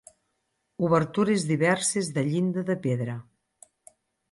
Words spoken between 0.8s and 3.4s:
Obertures diverses de llinda de pedra.